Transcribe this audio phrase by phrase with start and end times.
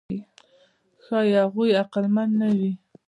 [1.03, 2.71] ښایي هغوی عقلمن نه وي.